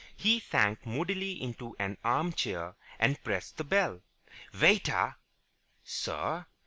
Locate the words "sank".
0.39-0.83